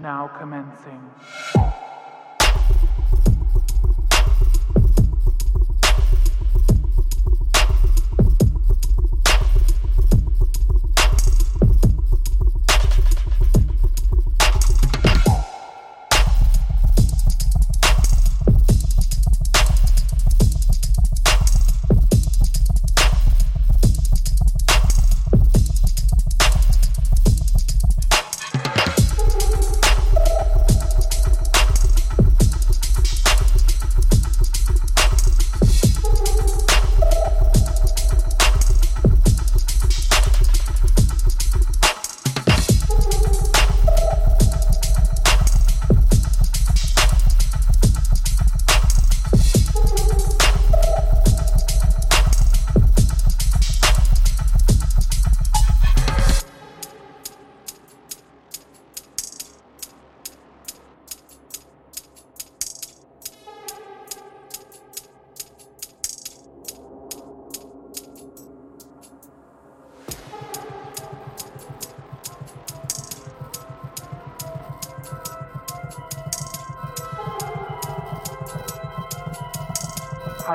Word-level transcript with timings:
Now 0.00 0.28
commencing. 0.38 1.02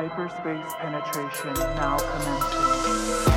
Hyperspace 0.08 0.74
penetration 0.80 1.54
now 1.76 1.98
commencing. 1.98 3.37